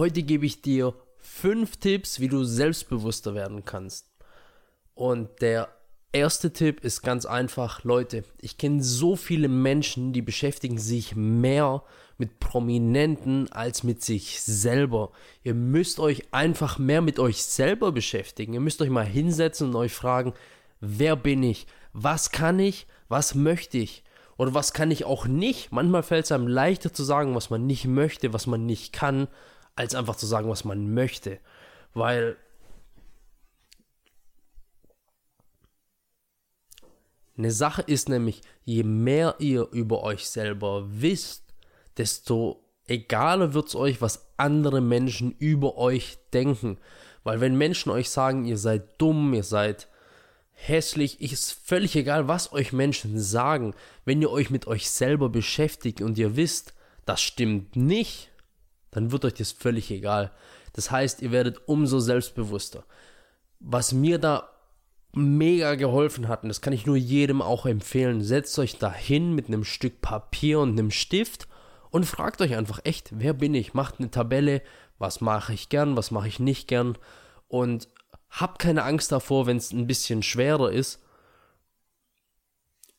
[0.00, 4.06] Heute gebe ich dir fünf Tipps, wie du selbstbewusster werden kannst.
[4.94, 5.68] Und der
[6.10, 11.82] erste Tipp ist ganz einfach, Leute, ich kenne so viele Menschen, die beschäftigen sich mehr
[12.16, 15.10] mit Prominenten als mit sich selber.
[15.42, 18.54] Ihr müsst euch einfach mehr mit euch selber beschäftigen.
[18.54, 20.32] Ihr müsst euch mal hinsetzen und euch fragen,
[20.80, 21.66] wer bin ich?
[21.92, 22.86] Was kann ich?
[23.10, 24.02] Was möchte ich?
[24.38, 25.72] Oder was kann ich auch nicht?
[25.72, 29.28] Manchmal fällt es einem leichter zu sagen, was man nicht möchte, was man nicht kann,
[29.76, 31.38] als einfach zu sagen, was man möchte.
[31.94, 32.36] Weil
[37.36, 41.54] eine Sache ist nämlich, je mehr ihr über euch selber wisst,
[41.96, 46.78] desto egaler wird es euch, was andere Menschen über euch denken.
[47.22, 49.88] Weil wenn Menschen euch sagen, ihr seid dumm, ihr seid
[50.52, 53.74] hässlich, ist völlig egal, was euch Menschen sagen.
[54.04, 56.74] Wenn ihr euch mit euch selber beschäftigt und ihr wisst,
[57.06, 58.29] das stimmt nicht,
[58.90, 60.32] dann wird euch das völlig egal.
[60.72, 62.84] Das heißt, ihr werdet umso selbstbewusster.
[63.58, 64.48] Was mir da
[65.12, 69.34] mega geholfen hat, und das kann ich nur jedem auch empfehlen, setzt euch da hin
[69.34, 71.48] mit einem Stück Papier und einem Stift
[71.90, 73.74] und fragt euch einfach echt, wer bin ich?
[73.74, 74.62] Macht eine Tabelle,
[74.98, 76.96] was mache ich gern, was mache ich nicht gern
[77.48, 77.88] und
[78.30, 81.02] habt keine Angst davor, wenn es ein bisschen schwerer ist.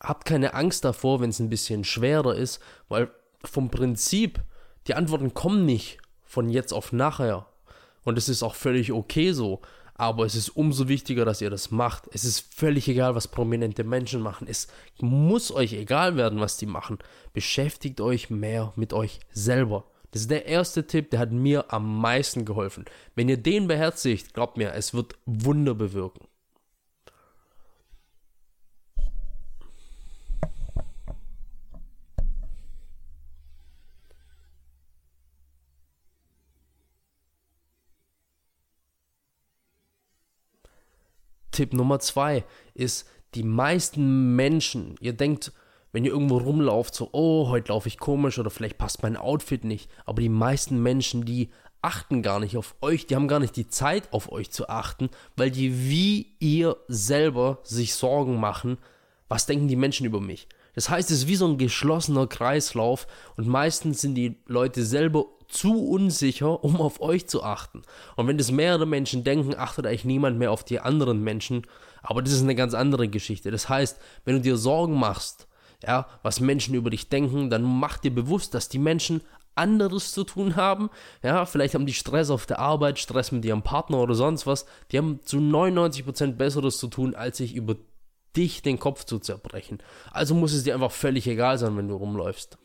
[0.00, 3.10] Habt keine Angst davor, wenn es ein bisschen schwerer ist, weil
[3.42, 4.42] vom Prinzip
[4.86, 7.46] die Antworten kommen nicht von jetzt auf nachher.
[8.02, 9.62] Und es ist auch völlig okay so.
[9.96, 12.08] Aber es ist umso wichtiger, dass ihr das macht.
[12.12, 14.48] Es ist völlig egal, was prominente Menschen machen.
[14.48, 14.66] Es
[15.00, 16.98] muss euch egal werden, was die machen.
[17.32, 19.84] Beschäftigt euch mehr mit euch selber.
[20.10, 22.84] Das ist der erste Tipp, der hat mir am meisten geholfen.
[23.14, 26.26] Wenn ihr den beherzigt, glaubt mir, es wird Wunder bewirken.
[41.54, 42.44] Tipp Nummer zwei
[42.74, 45.52] ist, die meisten Menschen, ihr denkt,
[45.92, 49.64] wenn ihr irgendwo rumlauft, so, oh, heute laufe ich komisch oder vielleicht passt mein Outfit
[49.64, 51.50] nicht, aber die meisten Menschen, die
[51.82, 55.10] achten gar nicht auf euch, die haben gar nicht die Zeit auf euch zu achten,
[55.36, 58.78] weil die wie ihr selber sich Sorgen machen,
[59.28, 60.48] was denken die Menschen über mich.
[60.74, 65.26] Das heißt, es ist wie so ein geschlossener Kreislauf und meistens sind die Leute selber
[65.48, 67.82] zu unsicher, um auf euch zu achten.
[68.16, 71.66] Und wenn das mehrere Menschen denken, achtet eigentlich niemand mehr auf die anderen Menschen.
[72.02, 73.50] Aber das ist eine ganz andere Geschichte.
[73.50, 75.46] Das heißt, wenn du dir Sorgen machst,
[75.86, 79.20] ja, was Menschen über dich denken, dann mach dir bewusst, dass die Menschen
[79.54, 80.90] anderes zu tun haben.
[81.22, 84.66] Ja, vielleicht haben die Stress auf der Arbeit, Stress mit ihrem Partner oder sonst was.
[84.90, 87.76] Die haben zu 99% Besseres zu tun, als sich über
[88.36, 89.78] dich den Kopf zu zerbrechen.
[90.10, 92.58] Also muss es dir einfach völlig egal sein, wenn du rumläufst.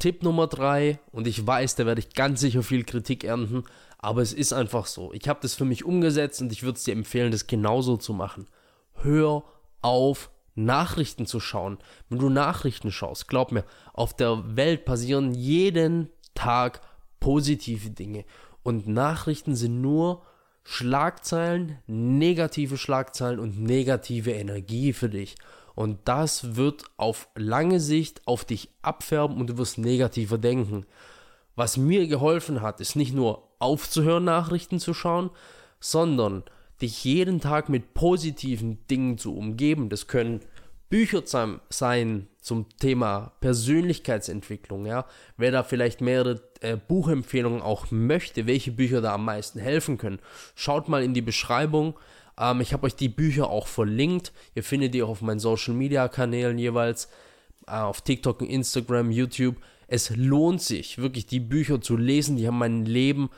[0.00, 3.64] Tipp Nummer drei, und ich weiß, da werde ich ganz sicher viel Kritik ernten,
[3.98, 5.12] aber es ist einfach so.
[5.12, 8.14] Ich habe das für mich umgesetzt und ich würde es dir empfehlen, das genauso zu
[8.14, 8.46] machen.
[8.94, 9.44] Hör
[9.82, 11.78] auf, Nachrichten zu schauen.
[12.08, 16.80] Wenn du Nachrichten schaust, glaub mir, auf der Welt passieren jeden Tag
[17.20, 18.24] positive Dinge.
[18.62, 20.22] Und Nachrichten sind nur
[20.64, 25.36] Schlagzeilen, negative Schlagzeilen und negative Energie für dich.
[25.74, 30.84] Und das wird auf lange Sicht auf dich abfärben und du wirst negativer denken.
[31.56, 35.30] Was mir geholfen hat, ist nicht nur aufzuhören, Nachrichten zu schauen,
[35.78, 36.44] sondern
[36.80, 39.88] dich jeden Tag mit positiven Dingen zu umgeben.
[39.88, 40.40] Das können
[40.90, 45.06] Bücher sein zum Thema Persönlichkeitsentwicklung, ja.
[45.36, 50.18] Wer da vielleicht mehrere äh, Buchempfehlungen auch möchte, welche Bücher da am meisten helfen können,
[50.56, 51.98] schaut mal in die Beschreibung.
[52.38, 54.32] Ähm, ich habe euch die Bücher auch verlinkt.
[54.54, 57.08] Ihr findet die auch auf meinen Social Media Kanälen jeweils,
[57.68, 59.56] äh, auf TikTok, Instagram, YouTube.
[59.86, 62.36] Es lohnt sich wirklich, die Bücher zu lesen.
[62.36, 63.30] Die haben mein Leben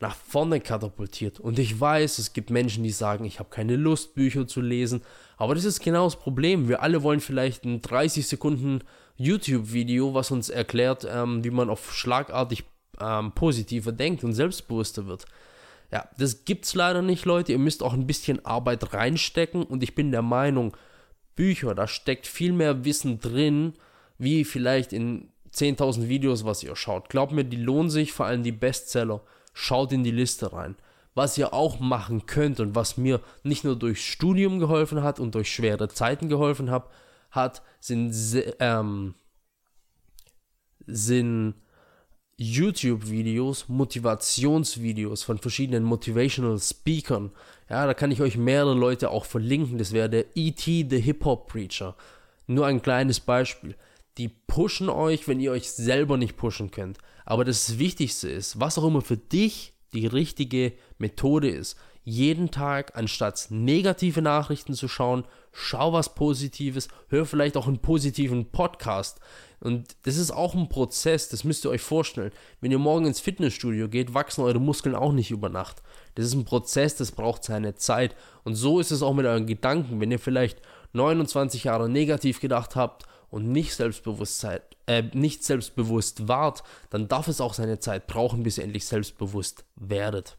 [0.00, 1.40] nach vorne katapultiert.
[1.40, 5.02] Und ich weiß, es gibt Menschen, die sagen, ich habe keine Lust, Bücher zu lesen.
[5.36, 6.68] Aber das ist genau das Problem.
[6.68, 8.80] Wir alle wollen vielleicht ein 30 Sekunden
[9.16, 12.64] YouTube-Video, was uns erklärt, ähm, wie man auf schlagartig
[13.00, 15.26] ähm, positiver denkt und selbstbewusster wird.
[15.92, 17.52] Ja, das gibt's leider nicht, Leute.
[17.52, 20.76] Ihr müsst auch ein bisschen Arbeit reinstecken und ich bin der Meinung,
[21.36, 23.74] Bücher, da steckt viel mehr Wissen drin,
[24.18, 27.08] wie vielleicht in 10.000 Videos, was ihr schaut.
[27.08, 29.20] Glaubt mir, die lohnen sich, vor allem die Bestseller
[29.54, 30.76] schaut in die Liste rein.
[31.14, 35.34] Was ihr auch machen könnt und was mir nicht nur durch Studium geholfen hat und
[35.34, 36.90] durch schwere Zeiten geholfen hat,
[37.30, 38.12] hat sind,
[38.58, 39.14] ähm,
[40.86, 41.54] sind
[42.36, 47.30] YouTube-Videos, Motivationsvideos von verschiedenen Motivational Speakern.
[47.70, 49.78] Ja, da kann ich euch mehrere Leute auch verlinken.
[49.78, 50.88] Das wäre der E.T.
[50.90, 51.94] The Hip-Hop Preacher.
[52.46, 53.76] Nur ein kleines Beispiel.
[54.18, 56.98] Die pushen euch, wenn ihr euch selber nicht pushen könnt.
[57.24, 61.76] Aber das Wichtigste ist, was auch immer für dich die richtige Methode ist.
[62.06, 68.50] Jeden Tag, anstatt negative Nachrichten zu schauen, schau was Positives, hör vielleicht auch einen positiven
[68.50, 69.20] Podcast.
[69.60, 72.32] Und das ist auch ein Prozess, das müsst ihr euch vorstellen.
[72.60, 75.82] Wenn ihr morgen ins Fitnessstudio geht, wachsen eure Muskeln auch nicht über Nacht.
[76.16, 78.14] Das ist ein Prozess, das braucht seine Zeit.
[78.42, 80.00] Und so ist es auch mit euren Gedanken.
[80.00, 80.60] Wenn ihr vielleicht
[80.92, 84.46] 29 Jahre negativ gedacht habt und nicht selbstbewusst
[84.86, 89.64] äh, nicht selbstbewusst wart, dann darf es auch seine Zeit brauchen, bis ihr endlich selbstbewusst
[89.74, 90.38] werdet.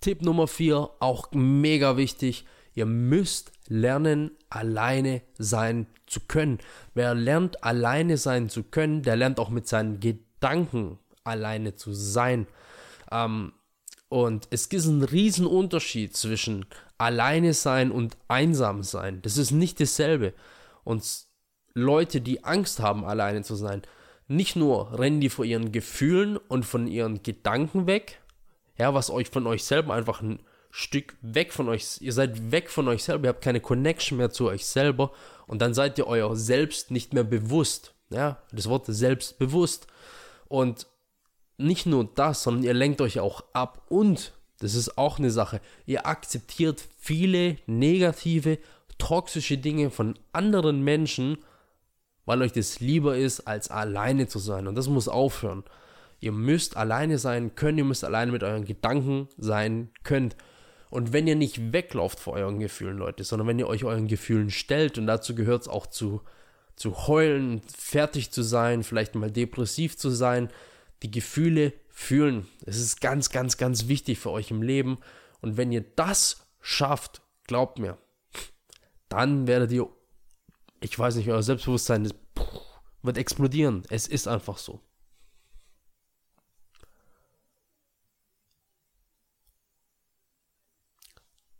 [0.00, 6.58] Tipp Nummer 4, auch mega wichtig, ihr müsst lernen, alleine sein zu können.
[6.94, 12.46] Wer lernt, alleine sein zu können, der lernt auch mit seinen Gedanken alleine zu sein.
[13.10, 13.52] Ähm,
[14.08, 16.66] und es gibt einen riesen Unterschied zwischen
[16.98, 19.20] alleine sein und einsam sein.
[19.22, 20.32] Das ist nicht dasselbe.
[20.84, 21.04] Und
[21.74, 23.82] Leute, die Angst haben, alleine zu sein,
[24.28, 28.20] nicht nur rennen die vor ihren Gefühlen und von ihren Gedanken weg,
[28.78, 30.40] ja, was euch von euch selber einfach ein
[30.70, 34.30] Stück weg von euch, ihr seid weg von euch selber, ihr habt keine Connection mehr
[34.30, 35.12] zu euch selber
[35.46, 37.94] und dann seid ihr euer Selbst nicht mehr bewusst.
[38.10, 39.86] Ja, das Wort selbstbewusst.
[40.48, 40.86] Und
[41.58, 45.60] nicht nur das, sondern ihr lenkt euch auch ab und, das ist auch eine Sache,
[45.84, 48.58] ihr akzeptiert viele negative,
[48.98, 51.38] toxische Dinge von anderen Menschen,
[52.24, 54.66] weil euch das lieber ist, als alleine zu sein.
[54.66, 55.64] Und das muss aufhören.
[56.20, 60.34] Ihr müsst alleine sein können, ihr müsst alleine mit euren Gedanken sein könnt.
[60.88, 64.50] Und wenn ihr nicht weglauft vor euren Gefühlen, Leute, sondern wenn ihr euch euren Gefühlen
[64.50, 66.22] stellt, und dazu gehört es auch zu,
[66.74, 70.48] zu heulen, fertig zu sein, vielleicht mal depressiv zu sein,
[71.02, 72.46] die Gefühle fühlen.
[72.66, 74.98] Es ist ganz, ganz, ganz wichtig für euch im Leben.
[75.40, 77.96] Und wenn ihr das schafft, glaubt mir,
[79.08, 79.88] dann werdet ihr,
[80.80, 82.12] ich weiß nicht, euer Selbstbewusstsein
[83.02, 83.82] wird explodieren.
[83.88, 84.82] Es ist einfach so.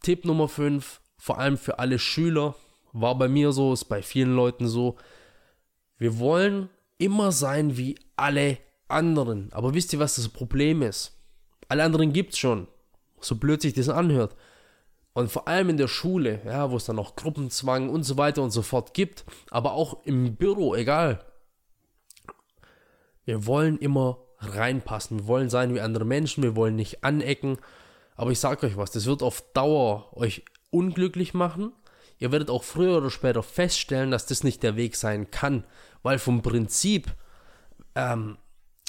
[0.00, 2.56] Tipp Nummer 5, vor allem für alle Schüler,
[2.92, 4.96] war bei mir so, ist bei vielen Leuten so.
[5.98, 8.58] Wir wollen immer sein wie alle
[8.92, 9.52] anderen.
[9.52, 11.18] Aber wisst ihr, was das Problem ist?
[11.68, 12.68] Alle anderen gibt es schon.
[13.20, 14.36] So blöd sich das anhört.
[15.14, 18.42] Und vor allem in der Schule, ja, wo es dann auch Gruppenzwang und so weiter
[18.42, 21.24] und so fort gibt, aber auch im Büro, egal.
[23.24, 25.20] Wir wollen immer reinpassen.
[25.20, 26.42] Wir wollen sein wie andere Menschen.
[26.42, 27.58] Wir wollen nicht anecken.
[28.16, 31.72] Aber ich sage euch was, das wird auf Dauer euch unglücklich machen.
[32.18, 35.64] Ihr werdet auch früher oder später feststellen, dass das nicht der Weg sein kann.
[36.02, 37.12] Weil vom Prinzip,
[37.94, 38.38] ähm,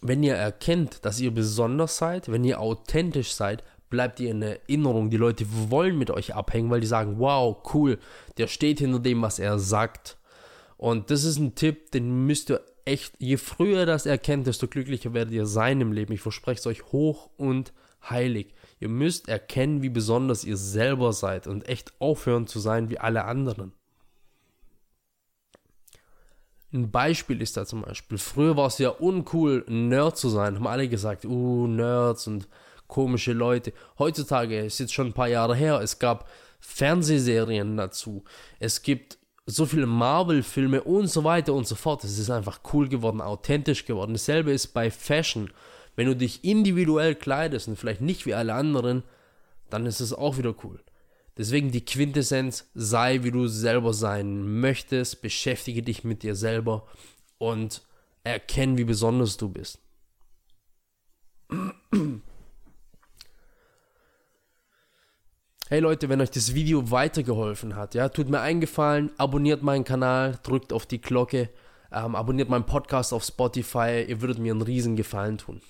[0.00, 5.10] wenn ihr erkennt, dass ihr besonders seid, wenn ihr authentisch seid, bleibt ihr in Erinnerung.
[5.10, 7.98] Die Leute wollen mit euch abhängen, weil die sagen, wow, cool,
[8.36, 10.18] der steht hinter dem, was er sagt.
[10.76, 15.12] Und das ist ein Tipp, den müsst ihr echt, je früher das erkennt, desto glücklicher
[15.14, 16.12] werdet ihr sein im Leben.
[16.12, 17.72] Ich verspreche es euch hoch und
[18.08, 18.54] heilig.
[18.80, 23.24] Ihr müsst erkennen, wie besonders ihr selber seid und echt aufhören zu sein wie alle
[23.24, 23.72] anderen.
[26.72, 30.66] Ein Beispiel ist da zum Beispiel, früher war es ja uncool, Nerd zu sein, haben
[30.66, 32.46] alle gesagt, uh, Nerds und
[32.86, 33.72] komische Leute.
[33.98, 36.28] Heutzutage ist jetzt schon ein paar Jahre her, es gab
[36.60, 38.22] Fernsehserien dazu,
[38.58, 39.18] es gibt
[39.50, 42.04] so viele Marvel-Filme und so weiter und so fort.
[42.04, 44.12] Es ist einfach cool geworden, authentisch geworden.
[44.12, 45.50] Dasselbe ist bei Fashion.
[45.96, 49.04] Wenn du dich individuell kleidest und vielleicht nicht wie alle anderen,
[49.70, 50.80] dann ist es auch wieder cool.
[51.38, 56.84] Deswegen die Quintessenz, sei wie du selber sein möchtest, beschäftige dich mit dir selber
[57.38, 57.82] und
[58.24, 59.78] erkenne, wie besonders du bist.
[65.68, 70.40] Hey Leute, wenn euch das Video weitergeholfen hat, ja, tut mir eingefallen, abonniert meinen Kanal,
[70.42, 71.50] drückt auf die Glocke,
[71.92, 75.60] ähm, abonniert meinen Podcast auf Spotify, ihr würdet mir einen riesen Gefallen tun.